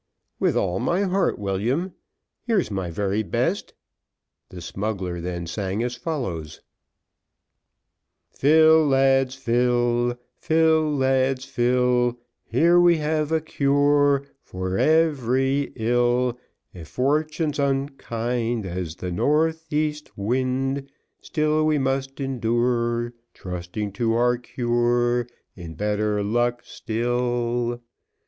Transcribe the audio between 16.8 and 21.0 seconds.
fortune's unkind As the north east wind,